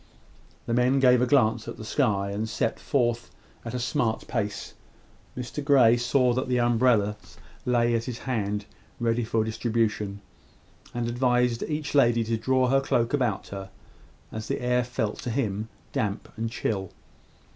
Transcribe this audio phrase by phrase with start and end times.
[0.65, 3.29] The men gave a glance at the sky, and set forth
[3.63, 4.73] at a smart pace.
[5.37, 8.65] Mr Grey saw that the umbrellas lay at his hand,
[8.99, 10.21] ready for distribution,
[10.91, 13.69] and advised each lady to draw her cloak about her,
[14.31, 16.89] as the air felt to him damp and chill.